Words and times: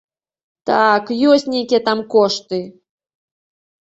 Так, 0.69 1.03
ёсць 1.33 1.47
нейкія 1.57 1.81
там 1.91 1.99
кошты. 2.17 2.59